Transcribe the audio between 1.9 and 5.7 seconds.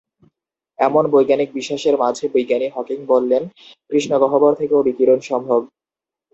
মাঝে বিজ্ঞানী হকিং বললেন কৃষ্ণগহ্বর থেকেও বিকিরণ সম্ভব।